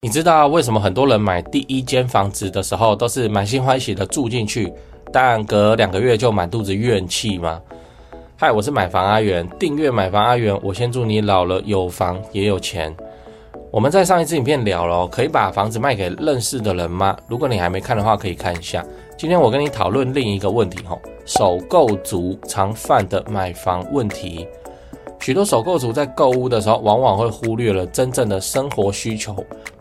[0.00, 4.72] 你知道为什么很多人买第一间房子的时候都是满心欢喜的住进去，
[5.12, 7.60] 但隔两个月就满肚子怨气吗？
[8.36, 12.94] 嗨，我是买房阿元，订阅买房阿元，我先祝你老了有房也有钱。
[13.72, 17.16] 我们在上一支影片聊了，可以把房子卖给认识的人吗？
[17.26, 18.86] 如果你还没看的话，可以看一下。
[19.16, 24.46] 今天我跟你讨论另一个问题，吼，首购族常犯的买房问题。
[25.20, 29.34] 许多首购族在购物的时候，往往会忽略了真正的生活需求，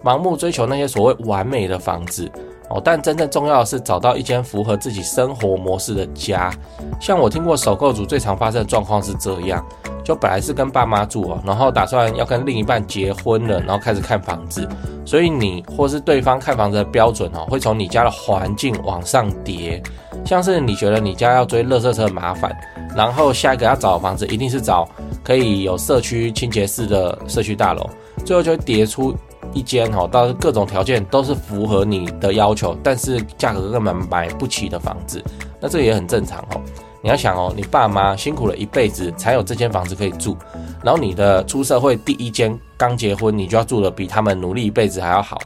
[0.04, 2.30] 盲目追求那些所谓完美的房子
[2.70, 2.82] 哦。
[2.84, 6.52] 但真正重要的是找到一间符合自己生活模式的家。
[7.00, 9.64] 像我听过首购族最常发生的状况是这样：
[10.04, 14.68] 就本来是跟爸妈住哦，然后打算要跟另一半结婚了，然后开始看房子。
[15.06, 19.82] 所以你或是对方看房子的标准哦，会从你家的环境往上叠。
[20.26, 22.54] 像是你觉得你家要追垃圾车麻烦，
[22.94, 24.86] 然后下一个要找的房子一定是找。
[25.28, 27.86] 可以有社区清洁室的社区大楼，
[28.24, 29.14] 最后就会叠出
[29.52, 35.22] 一间哈，到各种条件都是符合你的要求，但是价格根本买不起的房子，
[35.60, 36.62] 那这也很正常哦。
[37.02, 40.38] 你要想哦，你爸妈辛苦了一辈子才有这间房子可以住，
[40.82, 45.38] 然后你的出社会第一间刚结婚，你就要住的比他们努力一辈子还要好，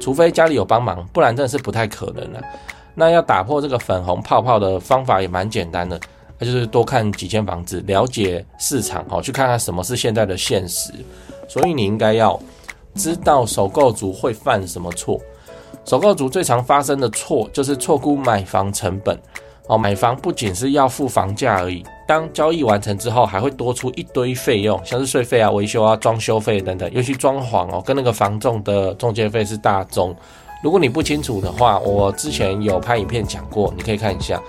[0.00, 2.42] 除非家里有帮忙，不然真的是不太可能了。
[2.96, 5.98] 那要打破这个粉红泡泡的方法也蛮简单的。
[6.44, 10.92] 就是多看几间房子，了解市场，好，去看看什么是现在的现实。
[11.48, 12.38] 所以你应该要
[12.94, 15.20] 知道首购族会犯什么错。
[15.84, 19.18] 首购族最常发生的错就是错估买房成本。
[19.68, 26.92] 哦，买房不仅是要付房价而已，当交易完成之后，还会多出一堆费用，像是税费啊、维修啊、装修费等等。
[26.92, 30.14] 尤其装潢哦，跟那个房仲的中介费是大宗。
[30.64, 34.42] 如果你不清楚的话，我之前有拍影片讲过，你可以看一下。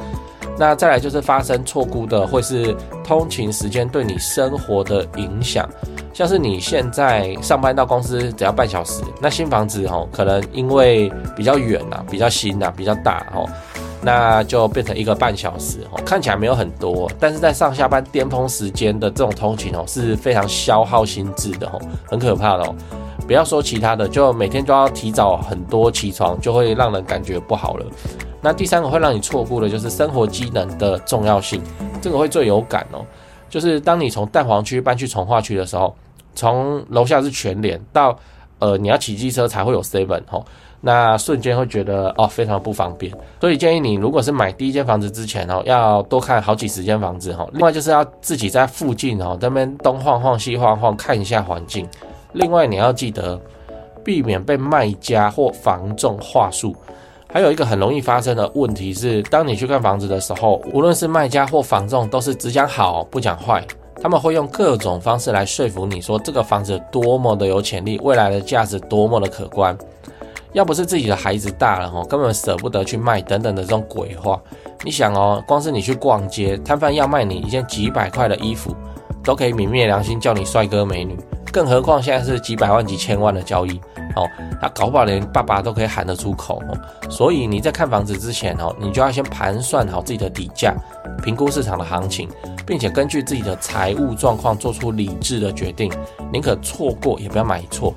[0.57, 5.67] 那再来就是发生错估的，会是通勤时间对你生活的影响，
[6.13, 13.49] 像是你现在上班到公司只要半小时，那新房子哦，可能因为比较远呐、啊，比较新呐、啊，比较大哦，
[14.01, 22.75] 那就变成一个半小时哦，看起来没有很多，但是在上下班巅峰时间的这种通勤哦，是非常消耗心智的哦，很可怕的哦。
[23.25, 27.85] 不要说其他的，就每天都要提早很多起床，就会让人感觉不好了。
[28.43, 31.63] 那第三个会让你错估的就是生活机能的重要性，
[32.01, 33.05] 这个会最有感哦。
[33.49, 35.95] 就是当你从蛋黄区搬去重划区的时候，
[36.35, 38.17] 从楼下是全联到
[38.59, 40.43] 呃你要骑机车才会有 seven 哦，
[40.81, 43.15] 那瞬间会觉得哦非常不方便。
[43.39, 47.47] 所以建议你如果是买第一间房子之前哦，要多看好几十间房子哈。
[47.53, 51.87] 另外就是要自己在附近哦这边东晃晃西晃晃看一下环境。
[52.33, 53.39] 另外你要记得
[54.03, 56.75] 避免被卖家或房仲话术。
[57.33, 63.65] 还有一个很容易发生的问题是，当你去看房子的时候，无论是卖家或房仲，都是只讲好不讲坏。
[63.99, 69.75] 他们会用各种方式来说服你说这个房子多么的有潜力，未来的价值多么的可观。
[70.51, 74.39] 要不是自己的孩子大了哦，根本舍不得去卖等等的这种鬼话。
[74.83, 78.75] 你想哦，光是你去逛街，摊贩要卖你一件几百块的衣服，
[79.23, 81.17] 都可以泯灭良心叫你帅哥美女，
[81.51, 83.81] 更何况现在是几百万几千万的交易。
[84.15, 84.29] 哦，
[84.61, 86.77] 那搞不好连爸爸都可以喊得出口哦，
[87.09, 90.73] 所以你在看房子之前哦，你就要先盘算好自己的底价，
[91.23, 92.29] 评估市场的行情，
[92.65, 95.91] 并且根据自己的财务状况做出理智的决定，
[96.31, 97.93] 宁可错过也不要买错。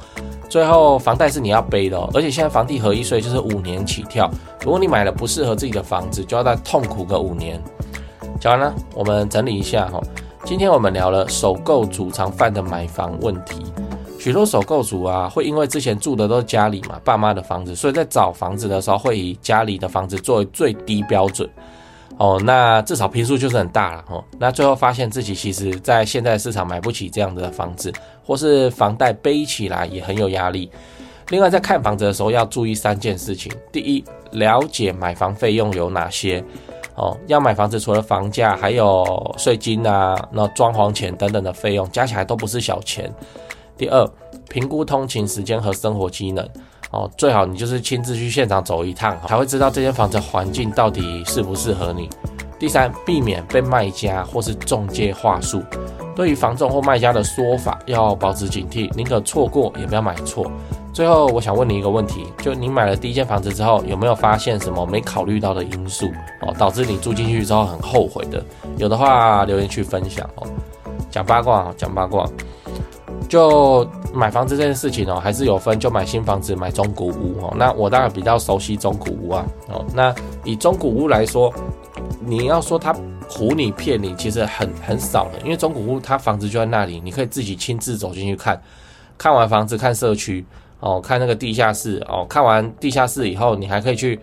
[0.48, 4.30] 最后，房贷是你要背的哦，而且现在房地合一税就是五年起跳，
[4.62, 7.60] 如果你买了不适合自己的房子，就要再痛苦个五年。
[8.38, 10.00] 讲完了，我们整理一下哈，
[10.44, 13.64] 今天我们聊了首购主常犯的买房问题。
[14.26, 21.48] 许多首购族啊，会因为之前住的都是家里嘛，爸妈的房子，所以在找房子的时候会以家里的房子作为最低标准。
[22.18, 24.24] 哦，那至少坪数就是很大了哦。
[24.36, 27.92] 那最后发现自己其实在现在市场买不起这样的房子，
[28.24, 30.68] 或是房贷背起来也很有压力。
[31.28, 36.42] 另外，在看房子的时候要注意三件事情：第一，了解买房费用有哪些。
[36.96, 43.08] 哦，要买房子除了房价，还有税金啊，那装潢钱等等的费用，加起来都不是小钱。
[43.76, 44.08] 第二，
[44.48, 46.48] 评估通勤时间和生活机能
[46.90, 52.08] 哦，最好你就是亲自去现场走一趟，才会知道这间房子环境到底适不适合你。
[52.58, 55.62] 第三，避免被卖家或是中介话术，
[56.14, 60.50] 对于房仲或卖家的说法要保持警惕，宁可错过也不要买错。
[60.90, 66.06] 最后我想问你一个问题，就你买了第一间房子之后，有没有发现什么没考虑到的因素
[66.40, 68.42] 哦，导致你住进去之后很后悔的？
[68.78, 70.46] 有的话留言区分享哦。
[71.10, 72.26] 讲八卦，讲八卦。
[73.28, 77.54] 就买房子这件事情哦，还是有分，就买新房子，买中古屋哦。
[77.56, 79.84] 那我当然比较熟悉中古屋啊哦。
[79.94, 80.14] 那
[80.44, 81.52] 以中古屋来说，
[82.20, 82.94] 你要说他
[83.28, 88.60] 唬你骗你，其实很很少的，因为中古屋它房子就在那里，你可以自己亲自走进去看，
[89.18, 90.44] 看完房子看社区
[90.80, 94.18] 哦，看那个地下室哦，看完地下室以后，你还可以去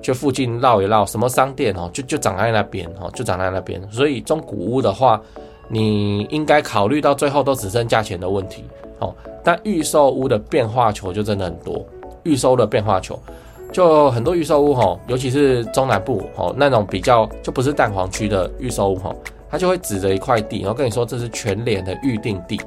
[0.00, 3.80] 去附近绕一绕，什么商店哦，就就长在那边哦，就长在那边。
[3.90, 5.20] 所以中古屋的话。
[5.68, 8.64] 你应该考虑到最后都只剩价钱的问题，
[8.98, 11.84] 哦，但预售屋的变化球就真的很多，
[12.22, 13.18] 预售的变化球
[13.70, 19.14] 就很多预售屋吼，尤其是中南部哦那种比较就不是蛋黄区的预售屋吼，
[19.50, 22.58] 它就会指着一块地，然后跟你说这是全联的预定地，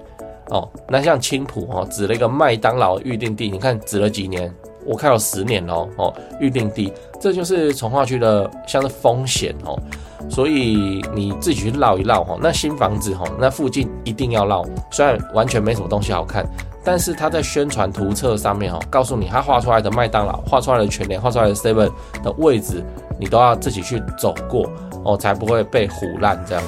[0.49, 4.53] 哦，那像青埔哦指了一个麦当劳预定地，你看指了几年？
[4.83, 9.79] 我看有十年哦，哦，预定地，这就是从化区的像是风险哦，
[10.29, 12.39] 所以你自己去绕一绕哦。
[12.41, 16.45] 那新房子哦，那附近一定要绕，虽然完全没什么东西好看，
[16.83, 21.91] 但是它在宣传图册上面哦，告诉你它画出来的麦当劳、画出来的全联、画出来的 Seven
[22.23, 22.83] 的位置，
[23.19, 24.69] 你都要自己去走过
[25.03, 26.63] 哦，才不会被唬烂这样。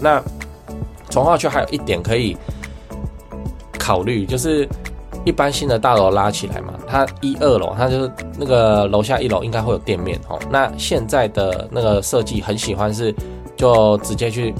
[0.00, 0.22] 那
[1.10, 2.36] 从化区还有一点可以
[3.78, 4.68] 考虑，就是。
[5.24, 10.38] 一般新的大楼拉起来嘛，它一二楼，它就是那个楼下一楼应该会有店面哦。
[10.50, 13.14] 那现在的那个设计很喜欢是，
[13.56, 14.52] 就直接去，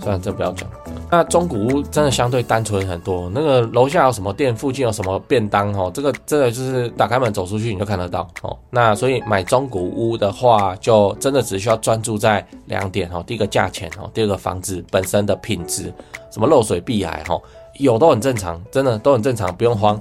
[0.00, 0.68] 算了，这不要讲。
[1.10, 8.56] 那中古屋真的相对单纯很多，那个楼下有什么店，附近有什么便当哦，这个真的就是打开门走出去你就看得到哦。
[8.70, 15.92] 那所以买中古屋的话，就真的只需要专注在两点哦，第一个价钱哦，第二个房子本身的品质，
[16.32, 17.40] 什么漏水壁癌哦。
[17.78, 20.00] 有都很正常，真的都很正常，不用慌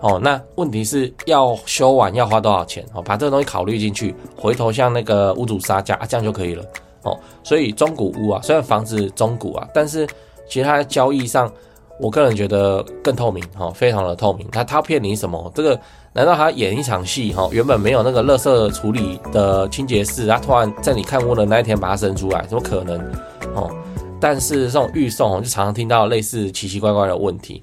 [0.00, 0.20] 哦。
[0.22, 3.02] 那问题是要修完要花多少钱哦？
[3.02, 6.64] 把这个东西考虑进去，回头向那个屋主杀价啊，这样就可以了
[7.02, 7.18] 哦。
[7.42, 10.06] 所以中古屋啊，虽然房子中古啊，但是
[10.48, 11.50] 其实它在交易上，
[11.98, 14.46] 我个人觉得更透明哦，非常的透明。
[14.50, 15.50] 他他骗你什么？
[15.54, 15.78] 这个
[16.12, 17.48] 难道他演一场戏哈？
[17.50, 22.98] 原本没有那个垃圾处理的清洁室，他突然在你看屋的那一天把它生出来，怎么可能
[23.54, 23.70] 哦？
[24.20, 27.62] 但是这种预售，我就常常听到类似奇奇怪怪的问题。